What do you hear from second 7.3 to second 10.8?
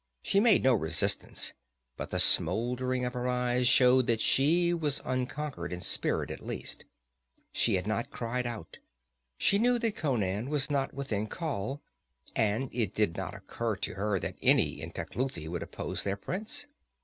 She had not cried out. She knew that Conan was